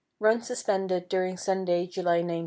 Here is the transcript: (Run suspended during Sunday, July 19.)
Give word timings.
(Run 0.19 0.41
suspended 0.41 1.09
during 1.09 1.37
Sunday, 1.37 1.85
July 1.85 2.23
19.) 2.23 2.39